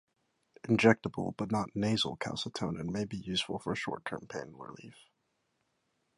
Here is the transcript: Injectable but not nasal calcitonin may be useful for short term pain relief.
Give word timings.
Injectable 0.67 1.37
but 1.37 1.51
not 1.51 1.75
nasal 1.75 2.17
calcitonin 2.17 2.87
may 2.91 3.05
be 3.05 3.17
useful 3.17 3.59
for 3.59 3.75
short 3.75 4.03
term 4.03 4.25
pain 4.27 4.51
relief. 4.57 4.95